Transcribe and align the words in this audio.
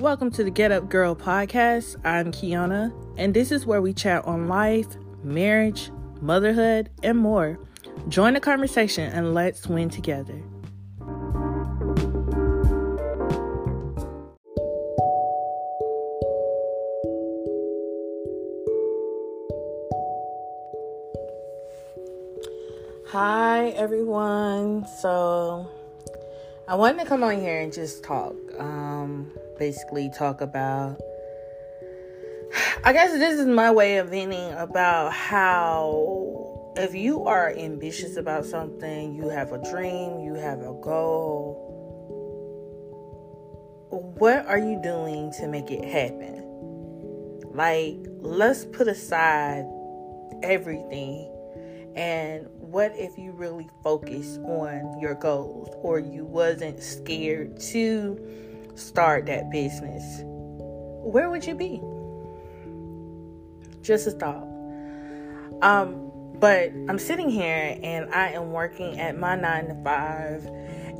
Welcome 0.00 0.30
to 0.30 0.44
the 0.44 0.50
Get 0.50 0.72
Up 0.72 0.88
Girl 0.88 1.14
podcast. 1.14 1.96
I'm 2.06 2.32
Keiona, 2.32 2.90
and 3.18 3.34
this 3.34 3.52
is 3.52 3.66
where 3.66 3.82
we 3.82 3.92
chat 3.92 4.24
on 4.24 4.48
life, 4.48 4.86
marriage, 5.22 5.90
motherhood, 6.22 6.88
and 7.02 7.18
more. 7.18 7.58
Join 8.08 8.32
the 8.32 8.40
conversation 8.40 9.12
and 9.12 9.34
let's 9.34 9.66
win 9.66 9.90
together. 9.90 10.42
Hi, 23.08 23.74
everyone. 23.76 24.86
So, 25.02 25.70
I 26.68 26.74
wanted 26.74 27.02
to 27.02 27.08
come 27.08 27.24
on 27.24 27.40
here 27.40 27.60
and 27.60 27.72
just 27.72 28.04
talk. 28.04 28.34
Um, 28.58 29.32
basically, 29.58 30.10
talk 30.16 30.40
about. 30.40 31.00
I 32.84 32.92
guess 32.92 33.12
this 33.12 33.38
is 33.38 33.46
my 33.46 33.70
way 33.70 33.98
of 33.98 34.08
venting 34.08 34.52
about 34.52 35.12
how 35.12 36.72
if 36.76 36.94
you 36.94 37.24
are 37.24 37.50
ambitious 37.50 38.16
about 38.16 38.44
something, 38.44 39.14
you 39.14 39.28
have 39.28 39.52
a 39.52 39.58
dream, 39.70 40.20
you 40.20 40.34
have 40.34 40.60
a 40.60 40.72
goal, 40.82 41.70
what 43.90 44.46
are 44.46 44.58
you 44.58 44.80
doing 44.82 45.32
to 45.32 45.48
make 45.48 45.70
it 45.70 45.84
happen? 45.84 46.46
Like, 47.52 47.96
let's 48.20 48.64
put 48.64 48.86
aside 48.86 49.64
everything 50.42 51.28
and 51.96 52.46
what 52.70 52.92
if 52.94 53.18
you 53.18 53.32
really 53.32 53.68
focus 53.82 54.38
on 54.44 55.00
your 55.00 55.14
goals 55.14 55.68
or 55.82 55.98
you 55.98 56.24
wasn't 56.24 56.80
scared 56.80 57.58
to 57.58 58.16
start 58.76 59.26
that 59.26 59.50
business? 59.50 60.22
Where 60.22 61.28
would 61.30 61.44
you 61.44 61.56
be? 61.56 61.82
Just 63.82 64.06
a 64.06 64.12
thought. 64.12 64.46
Um, 65.62 66.12
but 66.38 66.70
I'm 66.88 66.98
sitting 66.98 67.28
here 67.28 67.76
and 67.82 68.14
I 68.14 68.30
am 68.30 68.52
working 68.52 69.00
at 69.00 69.18
my 69.18 69.34
nine 69.34 69.66
to 69.66 69.74
five. 69.82 70.46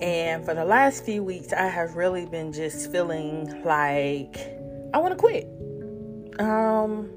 And 0.00 0.44
for 0.46 0.54
the 0.54 0.64
last 0.64 1.04
few 1.04 1.22
weeks, 1.22 1.52
I 1.52 1.66
have 1.66 1.96
really 1.96 2.24
been 2.24 2.50
just 2.50 2.90
feeling 2.90 3.62
like 3.62 4.38
I 4.94 4.98
want 4.98 5.12
to 5.12 5.16
quit. 5.16 5.44
Um, 6.40 7.10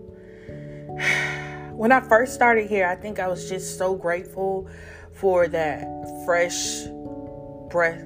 when 1.82 1.92
I 1.92 2.00
first 2.00 2.36
started 2.36 2.70
here, 2.70 2.86
I 2.86 2.94
think 2.94 3.18
I 3.18 3.28
was 3.28 3.50
just 3.50 3.80
so 3.80 3.96
grateful 3.96 4.70
for 5.14 5.48
that 5.48 5.84
fresh 6.26 6.84
breath. 7.72 8.06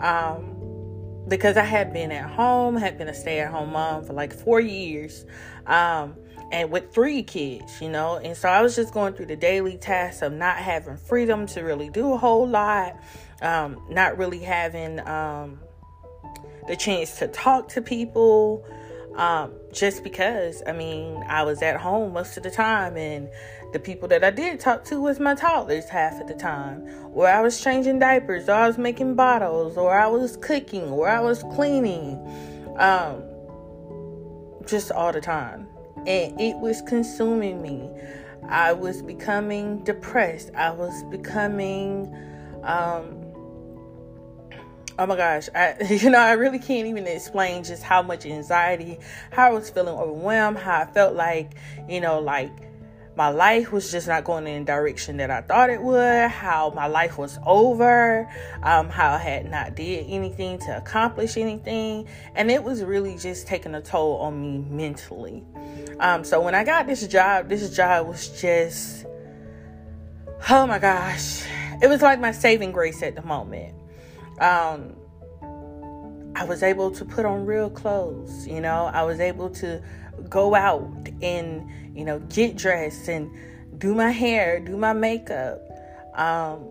Um, 0.00 1.22
because 1.28 1.56
I 1.56 1.62
had 1.62 1.92
been 1.92 2.10
at 2.10 2.28
home, 2.28 2.74
had 2.74 2.98
been 2.98 3.06
a 3.06 3.14
stay 3.14 3.38
at 3.38 3.52
home 3.52 3.70
mom 3.70 4.02
for 4.02 4.12
like 4.12 4.32
four 4.32 4.58
years, 4.58 5.24
um, 5.68 6.16
and 6.50 6.72
with 6.72 6.92
three 6.92 7.22
kids, 7.22 7.80
you 7.80 7.88
know. 7.88 8.16
And 8.16 8.36
so 8.36 8.48
I 8.48 8.60
was 8.60 8.74
just 8.74 8.92
going 8.92 9.14
through 9.14 9.26
the 9.26 9.36
daily 9.36 9.76
tasks 9.76 10.20
of 10.22 10.32
not 10.32 10.56
having 10.56 10.96
freedom 10.96 11.46
to 11.46 11.60
really 11.60 11.90
do 11.90 12.12
a 12.12 12.16
whole 12.16 12.48
lot, 12.48 12.96
um, 13.40 13.80
not 13.88 14.18
really 14.18 14.40
having 14.40 14.98
um, 15.06 15.60
the 16.66 16.74
chance 16.74 17.20
to 17.20 17.28
talk 17.28 17.68
to 17.68 17.82
people. 17.82 18.66
Um, 19.16 19.52
just 19.72 20.04
because, 20.04 20.62
I 20.66 20.72
mean, 20.72 21.22
I 21.28 21.42
was 21.42 21.62
at 21.62 21.76
home 21.76 22.12
most 22.12 22.36
of 22.36 22.42
the 22.42 22.50
time, 22.50 22.96
and 22.96 23.28
the 23.72 23.78
people 23.78 24.08
that 24.08 24.24
I 24.24 24.30
did 24.30 24.60
talk 24.60 24.84
to 24.84 25.00
was 25.00 25.20
my 25.20 25.34
toddlers 25.34 25.88
half 25.88 26.20
of 26.20 26.28
the 26.28 26.34
time, 26.34 26.88
or 27.12 27.28
I 27.28 27.40
was 27.40 27.60
changing 27.60 27.98
diapers, 27.98 28.48
or 28.48 28.52
I 28.52 28.66
was 28.66 28.78
making 28.78 29.16
bottles, 29.16 29.76
or 29.76 29.98
I 29.98 30.06
was 30.06 30.36
cooking, 30.36 30.84
or 30.84 31.08
I 31.08 31.20
was 31.20 31.42
cleaning, 31.54 32.18
um, 32.78 33.22
just 34.66 34.90
all 34.92 35.12
the 35.12 35.20
time. 35.20 35.66
And 36.06 36.40
it 36.40 36.56
was 36.56 36.80
consuming 36.82 37.60
me. 37.60 37.90
I 38.48 38.72
was 38.72 39.02
becoming 39.02 39.84
depressed. 39.84 40.50
I 40.56 40.70
was 40.70 41.02
becoming, 41.10 42.14
um, 42.62 43.19
oh 45.00 45.06
my 45.06 45.16
gosh 45.16 45.48
i 45.54 45.74
you 45.90 46.10
know 46.10 46.18
i 46.18 46.32
really 46.32 46.58
can't 46.58 46.86
even 46.86 47.06
explain 47.06 47.64
just 47.64 47.82
how 47.82 48.02
much 48.02 48.26
anxiety 48.26 48.98
how 49.32 49.48
i 49.48 49.50
was 49.50 49.70
feeling 49.70 49.96
overwhelmed 49.96 50.58
how 50.58 50.82
i 50.82 50.84
felt 50.84 51.16
like 51.16 51.54
you 51.88 52.02
know 52.02 52.20
like 52.20 52.52
my 53.16 53.28
life 53.28 53.72
was 53.72 53.90
just 53.90 54.06
not 54.06 54.24
going 54.24 54.46
in 54.46 54.62
the 54.62 54.66
direction 54.66 55.16
that 55.16 55.30
i 55.30 55.40
thought 55.40 55.70
it 55.70 55.80
would 55.80 56.28
how 56.28 56.70
my 56.76 56.86
life 56.86 57.16
was 57.16 57.38
over 57.46 58.30
um, 58.62 58.90
how 58.90 59.14
i 59.14 59.16
had 59.16 59.50
not 59.50 59.74
did 59.74 60.04
anything 60.06 60.58
to 60.58 60.76
accomplish 60.76 61.38
anything 61.38 62.06
and 62.34 62.50
it 62.50 62.62
was 62.62 62.84
really 62.84 63.16
just 63.16 63.46
taking 63.46 63.74
a 63.74 63.80
toll 63.80 64.18
on 64.18 64.40
me 64.40 64.58
mentally. 64.68 65.42
Um, 65.98 66.24
so 66.24 66.42
when 66.42 66.54
i 66.54 66.62
got 66.62 66.86
this 66.86 67.06
job 67.06 67.48
this 67.48 67.74
job 67.74 68.06
was 68.06 68.38
just 68.38 69.06
oh 70.50 70.66
my 70.66 70.78
gosh 70.78 71.42
it 71.80 71.88
was 71.88 72.02
like 72.02 72.20
my 72.20 72.32
saving 72.32 72.70
grace 72.70 73.02
at 73.02 73.16
the 73.16 73.22
moment 73.22 73.79
um, 74.40 74.96
I 76.34 76.44
was 76.44 76.62
able 76.62 76.90
to 76.92 77.04
put 77.04 77.24
on 77.24 77.44
real 77.44 77.70
clothes. 77.70 78.46
You 78.46 78.60
know, 78.60 78.90
I 78.92 79.02
was 79.02 79.20
able 79.20 79.50
to 79.50 79.82
go 80.28 80.54
out 80.54 80.90
and, 81.22 81.68
you 81.96 82.04
know, 82.04 82.18
get 82.20 82.56
dressed 82.56 83.08
and 83.08 83.30
do 83.78 83.94
my 83.94 84.10
hair, 84.10 84.60
do 84.60 84.76
my 84.76 84.92
makeup. 84.92 85.60
Um, 86.14 86.68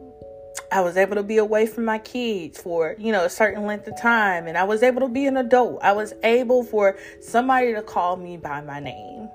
I 0.71 0.81
was 0.81 0.97
able 0.97 1.15
to 1.15 1.23
be 1.23 1.37
away 1.37 1.65
from 1.65 1.85
my 1.85 1.97
kids 1.99 2.61
for, 2.61 2.95
you 2.99 3.11
know, 3.11 3.25
a 3.25 3.29
certain 3.29 3.65
length 3.65 3.87
of 3.87 3.99
time 3.99 4.47
and 4.47 4.57
I 4.57 4.63
was 4.63 4.83
able 4.83 5.01
to 5.01 5.07
be 5.07 5.25
an 5.25 5.37
adult. 5.37 5.79
I 5.81 5.93
was 5.93 6.13
able 6.23 6.63
for 6.63 6.97
somebody 7.21 7.73
to 7.73 7.81
call 7.81 8.17
me 8.17 8.37
by 8.37 8.61
my 8.61 8.79
name. 8.79 9.29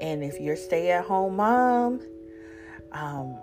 And 0.00 0.22
if 0.22 0.38
you're 0.38 0.56
stay 0.56 0.90
at 0.90 1.04
home 1.04 1.36
mom, 1.36 2.00
um, 2.92 3.38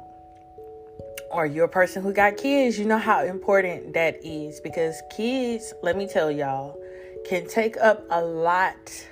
or 1.32 1.46
you're 1.46 1.66
a 1.66 1.70
person 1.70 2.04
who 2.04 2.14
got 2.14 2.38
kids, 2.38 2.80
you 2.80 2.86
know 2.86 2.98
how 2.98 3.24
important 3.24 3.94
that 3.94 4.20
is 4.24 4.60
because 4.60 5.02
kids, 5.16 5.74
let 5.82 5.96
me 5.96 6.08
tell 6.08 6.32
y'all, 6.32 6.80
can 7.26 7.48
take 7.48 7.78
up 7.78 8.06
a 8.10 8.22
lot 8.22 9.08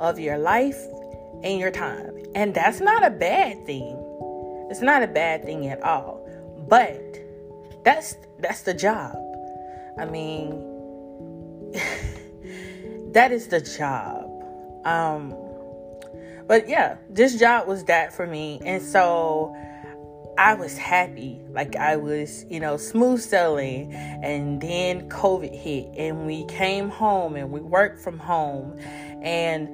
of 0.00 0.18
your 0.18 0.38
life 0.38 0.78
and 1.42 1.58
your 1.58 1.70
time. 1.70 2.16
And 2.34 2.54
that's 2.54 2.80
not 2.80 3.04
a 3.04 3.10
bad 3.10 3.64
thing. 3.66 4.00
It's 4.70 4.80
not 4.80 5.02
a 5.02 5.06
bad 5.06 5.44
thing 5.44 5.68
at 5.68 5.82
all. 5.82 6.20
But 6.68 7.18
that's 7.84 8.16
that's 8.38 8.62
the 8.62 8.74
job. 8.74 9.16
I 9.98 10.06
mean, 10.06 11.72
that 13.12 13.30
is 13.30 13.48
the 13.48 13.60
job. 13.60 14.30
Um 14.84 15.34
but 16.46 16.68
yeah, 16.68 16.96
this 17.08 17.38
job 17.38 17.66
was 17.66 17.84
that 17.84 18.12
for 18.12 18.26
me. 18.26 18.60
And 18.64 18.82
so 18.82 19.54
I 20.36 20.54
was 20.54 20.76
happy. 20.76 21.40
Like 21.50 21.76
I 21.76 21.96
was, 21.96 22.44
you 22.50 22.60
know, 22.60 22.76
smooth 22.76 23.20
sailing. 23.20 23.92
And 23.92 24.60
then 24.60 25.08
COVID 25.08 25.54
hit 25.54 25.90
and 25.96 26.26
we 26.26 26.44
came 26.46 26.88
home 26.88 27.36
and 27.36 27.50
we 27.50 27.60
worked 27.60 28.00
from 28.00 28.18
home. 28.18 28.78
And, 29.22 29.68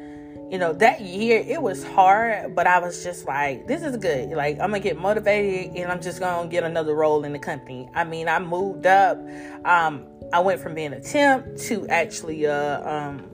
you 0.53 0.59
know, 0.59 0.73
that 0.75 1.01
year 1.01 1.43
it 1.47 1.63
was 1.63 1.85
hard, 1.85 2.55
but 2.55 2.67
I 2.67 2.79
was 2.79 3.03
just 3.03 3.27
like, 3.27 3.67
this 3.67 3.83
is 3.83 3.97
good. 3.97 4.31
Like 4.31 4.55
I'm 4.61 4.71
gonna 4.71 4.81
get 4.81 4.99
motivated 4.99 5.77
and 5.77 5.91
I'm 5.91 6.03
just 6.03 6.21
gonna 6.21 6.49
get 6.49 6.65
another 6.65 6.95
role 6.95 7.25
in 7.25 7.33
the 7.33 7.39
company. 7.39 7.89
I 7.95 8.05
mean, 8.05 8.29
I 8.29 8.39
moved 8.39 8.87
up. 8.87 9.19
Um, 9.65 10.07
I 10.33 10.41
went 10.41 10.61
from 10.61 10.75
being 10.75 10.93
a 10.93 11.01
temp 11.01 11.57
to 11.57 11.89
actually 11.89 12.45
a 12.45 12.87
um, 12.89 13.29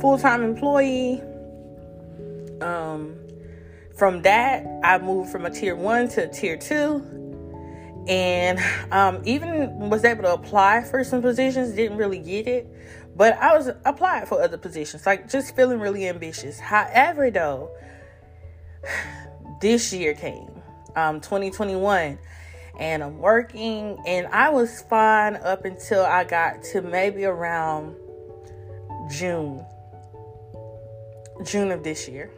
full-time 0.00 0.42
employee. 0.42 1.22
Um, 2.60 3.19
from 4.00 4.22
that, 4.22 4.64
I 4.82 4.96
moved 4.96 5.30
from 5.30 5.44
a 5.44 5.50
tier 5.50 5.76
one 5.76 6.08
to 6.08 6.24
a 6.24 6.26
tier 6.26 6.56
two. 6.56 7.04
And 8.08 8.58
um, 8.90 9.20
even 9.26 9.90
was 9.90 10.06
able 10.06 10.22
to 10.22 10.32
apply 10.32 10.84
for 10.84 11.04
some 11.04 11.20
positions, 11.20 11.74
didn't 11.74 11.98
really 11.98 12.16
get 12.16 12.48
it. 12.48 12.66
But 13.14 13.34
I 13.34 13.54
was 13.54 13.68
applied 13.84 14.26
for 14.26 14.40
other 14.40 14.56
positions, 14.56 15.04
like 15.04 15.28
just 15.28 15.54
feeling 15.54 15.80
really 15.80 16.08
ambitious. 16.08 16.58
However, 16.58 17.30
though, 17.30 17.76
this 19.60 19.92
year 19.92 20.14
came, 20.14 20.62
um, 20.96 21.20
2021, 21.20 22.18
and 22.78 23.04
I'm 23.04 23.18
working, 23.18 24.02
and 24.06 24.26
I 24.28 24.48
was 24.48 24.80
fine 24.88 25.36
up 25.36 25.66
until 25.66 26.06
I 26.06 26.24
got 26.24 26.62
to 26.72 26.80
maybe 26.80 27.26
around 27.26 27.96
June, 29.10 29.62
June 31.44 31.70
of 31.70 31.84
this 31.84 32.08
year. 32.08 32.30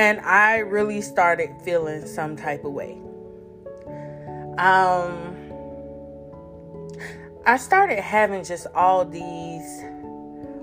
And 0.00 0.18
I 0.20 0.60
really 0.60 1.02
started 1.02 1.50
feeling 1.62 2.06
some 2.06 2.34
type 2.34 2.64
of 2.64 2.72
way. 2.72 2.98
Um, 4.56 5.36
I 7.44 7.58
started 7.58 8.00
having 8.00 8.42
just 8.42 8.66
all 8.74 9.04
these 9.04 9.82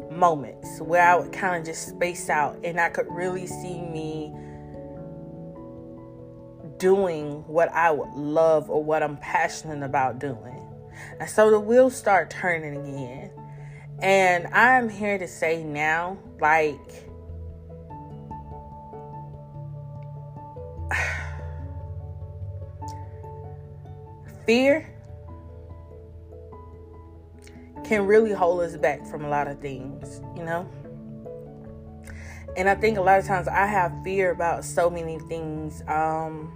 moments 0.10 0.82
where 0.82 1.08
I 1.08 1.16
would 1.16 1.32
kind 1.32 1.56
of 1.56 1.68
just 1.68 1.88
space 1.88 2.32
out 2.32 2.58
and 2.64 2.80
I 2.80 2.90
could 2.90 3.06
really 3.12 3.46
see 3.46 3.80
me 3.80 4.34
doing 6.78 7.44
what 7.46 7.72
I 7.72 7.92
would 7.92 8.16
love 8.16 8.72
or 8.72 8.84
what 8.84 9.04
I'm 9.04 9.18
passionate 9.18 9.86
about 9.86 10.18
doing. 10.18 10.68
And 11.20 11.30
so 11.30 11.52
the 11.52 11.60
wheels 11.60 11.96
start 11.96 12.32
turning 12.32 12.76
again. 12.76 13.30
And 14.00 14.48
I'm 14.48 14.90
here 14.90 15.20
to 15.20 15.28
say 15.28 15.64
now, 15.64 16.18
like, 16.42 17.08
fear 24.46 24.88
can 27.84 28.06
really 28.06 28.34
hold 28.34 28.62
us 28.62 28.76
back 28.76 29.06
from 29.06 29.24
a 29.24 29.30
lot 29.30 29.48
of 29.48 29.60
things, 29.60 30.22
you 30.36 30.44
know? 30.44 30.68
And 32.58 32.70
I 32.70 32.76
think 32.76 32.98
a 32.98 33.02
lot 33.02 33.20
of 33.20 33.26
times 33.26 33.48
I 33.48 33.66
have 33.66 33.94
fear 34.04 34.32
about 34.32 34.66
so 34.66 34.90
many 34.90 35.20
things. 35.20 35.84
Um, 35.88 36.52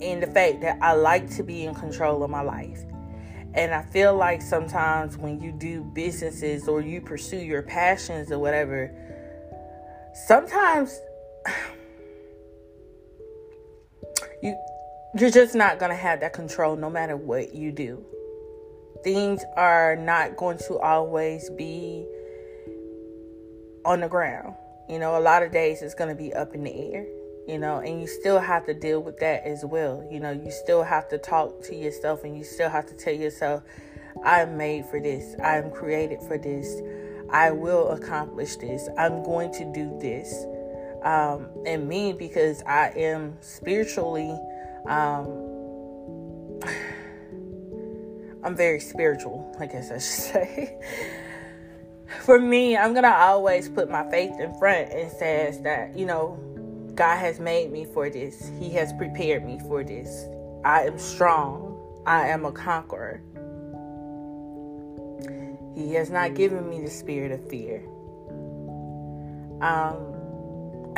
and 0.00 0.22
the 0.22 0.26
fact 0.26 0.60
that 0.60 0.78
I 0.80 0.92
like 0.92 1.30
to 1.36 1.42
be 1.42 1.64
in 1.64 1.74
control 1.74 2.22
of 2.22 2.30
my 2.30 2.42
life. 2.42 2.82
And 3.54 3.74
I 3.74 3.82
feel 3.82 4.14
like 4.14 4.42
sometimes 4.42 5.16
when 5.16 5.40
you 5.40 5.52
do 5.52 5.82
businesses 5.82 6.68
or 6.68 6.80
you 6.80 7.00
pursue 7.00 7.38
your 7.38 7.62
passions 7.62 8.30
or 8.30 8.38
whatever, 8.38 8.92
sometimes 10.26 11.00
you 14.42 14.56
you're 15.18 15.30
just 15.30 15.54
not 15.54 15.78
going 15.78 15.90
to 15.90 15.96
have 15.96 16.20
that 16.20 16.32
control 16.32 16.76
no 16.76 16.90
matter 16.90 17.16
what 17.16 17.54
you 17.54 17.72
do. 17.72 18.04
Things 19.02 19.42
are 19.56 19.96
not 19.96 20.36
going 20.36 20.58
to 20.68 20.78
always 20.78 21.48
be 21.50 22.06
on 23.84 24.00
the 24.00 24.08
ground. 24.08 24.54
You 24.88 24.98
know, 24.98 25.18
a 25.18 25.20
lot 25.20 25.42
of 25.42 25.50
days 25.50 25.82
it's 25.82 25.94
going 25.94 26.10
to 26.10 26.20
be 26.20 26.32
up 26.34 26.54
in 26.54 26.64
the 26.64 26.94
air 26.94 27.06
you 27.48 27.56
know, 27.58 27.78
and 27.78 27.98
you 27.98 28.06
still 28.06 28.38
have 28.38 28.66
to 28.66 28.74
deal 28.74 29.00
with 29.00 29.18
that 29.20 29.42
as 29.44 29.64
well. 29.64 30.06
You 30.10 30.20
know, 30.20 30.30
you 30.30 30.50
still 30.50 30.82
have 30.82 31.08
to 31.08 31.16
talk 31.16 31.62
to 31.62 31.74
yourself 31.74 32.22
and 32.22 32.36
you 32.36 32.44
still 32.44 32.68
have 32.68 32.84
to 32.86 32.94
tell 32.94 33.14
yourself, 33.14 33.62
I'm 34.22 34.58
made 34.58 34.84
for 34.84 35.00
this, 35.00 35.34
I'm 35.42 35.70
created 35.70 36.20
for 36.20 36.36
this, 36.36 36.82
I 37.30 37.50
will 37.50 37.88
accomplish 37.88 38.56
this, 38.56 38.90
I'm 38.98 39.22
going 39.22 39.50
to 39.54 39.64
do 39.72 39.98
this. 39.98 40.44
Um, 41.02 41.48
and 41.64 41.88
me, 41.88 42.12
because 42.12 42.62
I 42.62 42.88
am 42.96 43.36
spiritually, 43.40 44.36
um, 44.86 45.28
I'm 48.44 48.54
very 48.56 48.80
spiritual, 48.80 49.54
I 49.60 49.66
guess 49.66 49.90
I 49.90 49.94
should 49.94 50.02
say. 50.02 50.78
for 52.20 52.38
me, 52.38 52.76
I'm 52.76 52.94
gonna 52.94 53.08
always 53.08 53.68
put 53.68 53.90
my 53.90 54.08
faith 54.10 54.38
in 54.38 54.54
front 54.58 54.92
and 54.92 55.10
says 55.10 55.60
that, 55.62 55.96
you 55.96 56.06
know, 56.06 56.38
God 56.94 57.16
has 57.18 57.38
made 57.38 57.70
me 57.70 57.84
for 57.84 58.10
this. 58.10 58.50
He 58.58 58.70
has 58.70 58.92
prepared 58.92 59.44
me 59.44 59.60
for 59.60 59.84
this. 59.84 60.26
I 60.64 60.82
am 60.82 60.98
strong. 60.98 61.76
I 62.06 62.28
am 62.28 62.44
a 62.44 62.52
conqueror. 62.52 63.22
He 65.76 65.94
has 65.94 66.10
not 66.10 66.34
given 66.34 66.68
me 66.68 66.80
the 66.80 66.90
spirit 66.90 67.30
of 67.30 67.48
fear. 67.48 67.84
Um, 69.60 70.17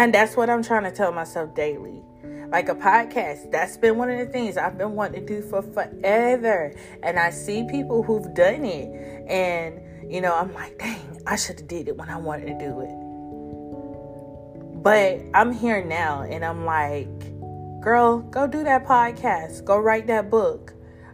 and 0.00 0.12
that's 0.14 0.34
what 0.34 0.48
I'm 0.48 0.62
trying 0.62 0.84
to 0.84 0.90
tell 0.90 1.12
myself 1.12 1.54
daily. 1.54 2.02
Like 2.48 2.70
a 2.70 2.74
podcast, 2.74 3.52
that's 3.52 3.76
been 3.76 3.98
one 3.98 4.10
of 4.10 4.18
the 4.18 4.32
things 4.32 4.56
I've 4.56 4.78
been 4.78 4.94
wanting 4.94 5.26
to 5.26 5.26
do 5.26 5.42
for 5.42 5.60
forever. 5.60 6.74
And 7.02 7.18
I 7.18 7.28
see 7.28 7.66
people 7.70 8.02
who've 8.02 8.32
done 8.34 8.64
it, 8.64 8.88
and 9.28 9.78
you 10.10 10.22
know, 10.22 10.34
I'm 10.34 10.54
like, 10.54 10.78
dang, 10.78 11.20
I 11.26 11.36
should 11.36 11.60
have 11.60 11.68
did 11.68 11.86
it 11.86 11.98
when 11.98 12.08
I 12.08 12.16
wanted 12.16 12.46
to 12.46 12.58
do 12.58 12.80
it. 12.80 14.82
But 14.82 15.20
I'm 15.34 15.52
here 15.52 15.84
now 15.84 16.22
and 16.22 16.42
I'm 16.42 16.64
like, 16.64 17.82
girl, 17.82 18.20
go 18.20 18.46
do 18.46 18.64
that 18.64 18.86
podcast. 18.86 19.66
Go 19.66 19.78
write 19.78 20.06
that 20.06 20.30
book. 20.30 20.72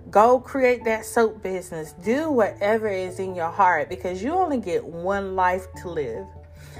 Go 0.08 0.38
create 0.38 0.84
that 0.84 1.04
soap 1.04 1.42
business. 1.42 1.92
Do 2.04 2.30
whatever 2.30 2.88
is 2.88 3.18
in 3.18 3.34
your 3.34 3.50
heart 3.50 3.88
because 3.88 4.22
you 4.22 4.30
only 4.30 4.58
get 4.58 4.84
one 4.84 5.34
life 5.34 5.66
to 5.82 5.90
live. 5.90 6.26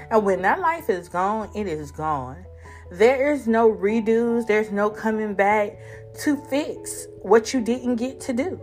And 0.09 0.23
when 0.23 0.41
that 0.43 0.59
life 0.59 0.89
is 0.89 1.09
gone, 1.09 1.49
it 1.55 1.67
is 1.67 1.91
gone. 1.91 2.45
There 2.91 3.33
is 3.33 3.47
no 3.47 3.69
redos, 3.69 4.47
there's 4.47 4.71
no 4.71 4.89
coming 4.89 5.33
back 5.33 5.77
to 6.21 6.37
fix 6.49 7.07
what 7.21 7.53
you 7.53 7.61
didn't 7.61 7.97
get 7.97 8.19
to 8.21 8.33
do. 8.33 8.59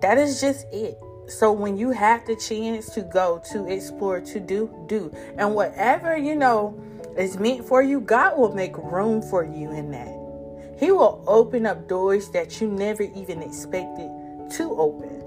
That 0.00 0.18
is 0.18 0.40
just 0.40 0.66
it. 0.72 0.98
So 1.28 1.52
when 1.52 1.76
you 1.76 1.90
have 1.90 2.26
the 2.26 2.36
chance 2.36 2.90
to 2.94 3.02
go, 3.02 3.42
to 3.52 3.66
explore, 3.66 4.20
to 4.20 4.40
do, 4.40 4.70
do. 4.86 5.12
And 5.36 5.54
whatever, 5.54 6.16
you 6.16 6.34
know, 6.34 6.80
is 7.16 7.38
meant 7.38 7.66
for 7.66 7.82
you, 7.82 8.00
God 8.00 8.38
will 8.38 8.54
make 8.54 8.76
room 8.76 9.22
for 9.22 9.44
you 9.44 9.72
in 9.72 9.90
that. 9.92 10.78
He 10.78 10.90
will 10.90 11.22
open 11.26 11.66
up 11.66 11.88
doors 11.88 12.30
that 12.30 12.60
you 12.60 12.68
never 12.68 13.02
even 13.02 13.42
expected 13.42 14.10
to 14.56 14.74
open. 14.76 15.22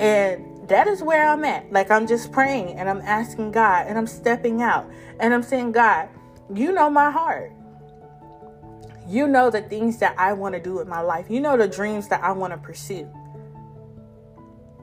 And 0.00 0.57
that 0.68 0.86
is 0.86 1.02
where 1.02 1.28
I'm 1.28 1.44
at. 1.44 1.72
Like 1.72 1.90
I'm 1.90 2.06
just 2.06 2.32
praying 2.32 2.78
and 2.78 2.88
I'm 2.88 3.00
asking 3.00 3.52
God 3.52 3.86
and 3.86 3.98
I'm 3.98 4.06
stepping 4.06 4.62
out 4.62 4.90
and 5.20 5.34
I'm 5.34 5.42
saying, 5.42 5.72
God, 5.72 6.08
you 6.54 6.72
know 6.72 6.88
my 6.88 7.10
heart. 7.10 7.52
You 9.06 9.26
know 9.26 9.50
the 9.50 9.62
things 9.62 9.98
that 9.98 10.14
I 10.18 10.34
want 10.34 10.54
to 10.54 10.60
do 10.60 10.80
in 10.80 10.88
my 10.88 11.00
life. 11.00 11.26
You 11.30 11.40
know 11.40 11.56
the 11.56 11.68
dreams 11.68 12.08
that 12.08 12.22
I 12.22 12.32
want 12.32 12.52
to 12.52 12.58
pursue. 12.58 13.08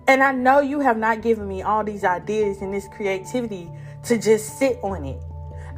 And 0.07 0.23
I 0.23 0.31
know 0.31 0.59
you 0.59 0.79
have 0.79 0.97
not 0.97 1.21
given 1.21 1.47
me 1.47 1.61
all 1.61 1.83
these 1.83 2.03
ideas 2.03 2.61
and 2.61 2.73
this 2.73 2.87
creativity 2.87 3.69
to 4.03 4.17
just 4.17 4.57
sit 4.57 4.79
on 4.83 5.05
it. 5.05 5.19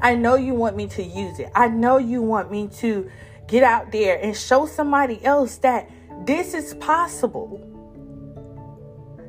I 0.02 0.16
know 0.16 0.36
you 0.36 0.54
want 0.54 0.76
me 0.76 0.88
to 0.88 1.04
use 1.04 1.40
it. 1.40 1.50
I 1.56 1.68
know 1.68 1.98
you 1.98 2.22
want 2.22 2.52
me 2.52 2.68
to 2.80 3.10
get 3.48 3.64
out 3.64 3.92
there 3.92 4.20
and 4.22 4.36
show 4.36 4.66
somebody 4.66 5.24
else 5.26 5.58
that 5.60 5.90
this 6.26 6.54
is 6.54 6.74
possible. 6.76 7.77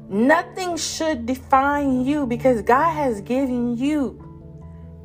Nothing 0.08 0.76
should 0.78 1.26
define 1.26 2.04
you 2.04 2.26
because 2.26 2.62
God 2.62 2.92
has 2.94 3.20
given 3.20 3.76
you 3.76 4.24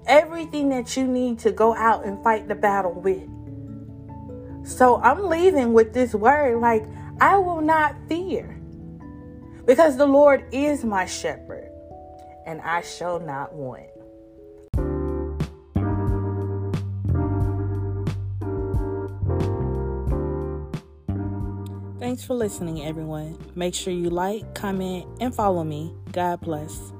everything 0.08 0.70
that 0.70 0.96
you 0.96 1.06
need 1.06 1.40
to 1.40 1.52
go 1.52 1.76
out 1.76 2.06
and 2.06 2.24
fight 2.24 2.48
the 2.48 2.56
battle 2.56 2.94
with. 2.94 3.28
So 4.66 5.02
I'm 5.02 5.28
leaving 5.28 5.74
with 5.74 5.94
this 5.94 6.14
word 6.14 6.62
like, 6.62 6.86
I 7.20 7.38
will 7.38 7.62
not 7.62 7.96
fear. 8.08 8.60
Because 9.66 9.98
the 9.98 10.06
Lord 10.06 10.46
is 10.52 10.84
my 10.84 11.06
shepherd, 11.06 11.70
and 12.46 12.62
I 12.62 12.82
shall 12.82 13.20
not 13.20 13.54
want. 13.54 13.93
Thanks 22.14 22.26
for 22.26 22.36
listening, 22.36 22.86
everyone. 22.86 23.40
Make 23.56 23.74
sure 23.74 23.92
you 23.92 24.12
like, 24.12 24.54
comment, 24.54 25.08
and 25.20 25.34
follow 25.34 25.64
me. 25.64 25.96
God 26.12 26.42
bless. 26.42 26.94